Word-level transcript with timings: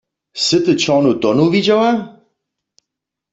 Sy 0.43 0.57
ty 0.63 0.73
čornu 0.81 1.13
tonu 1.21 1.45
widźała? 1.53 1.91